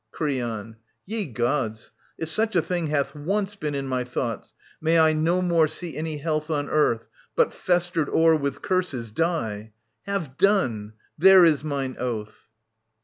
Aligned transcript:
Creon. 0.11 0.77
Ye 1.05 1.27
Gods, 1.27 1.91
if 2.17 2.27
such 2.31 2.55
a 2.55 2.61
thing 2.63 2.87
Hath 2.87 3.13
once 3.13 3.53
been 3.55 3.75
in 3.75 3.87
my 3.87 4.03
thoughts, 4.03 4.55
may 4.81 4.97
I 4.97 5.13
no 5.13 5.43
more 5.43 5.67
See 5.67 5.95
any 5.95 6.17
health 6.17 6.49
on 6.49 6.71
earth, 6.71 7.07
but, 7.35 7.53
festered 7.53 8.09
o'er 8.09 8.35
With 8.35 8.63
curses, 8.63 9.11
die!— 9.11 9.73
Have 10.07 10.39
done. 10.39 10.93
There 11.19 11.45
is 11.45 11.63
mine 11.63 11.97
oath. 11.99 12.47